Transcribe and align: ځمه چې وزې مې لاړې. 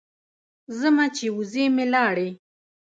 ځمه 0.79 1.05
چې 1.15 1.25
وزې 1.37 1.65
مې 1.75 1.85
لاړې. 1.93 2.29